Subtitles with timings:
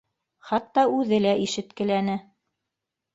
[0.51, 2.17] Хатта үҙе лә ишеткеләне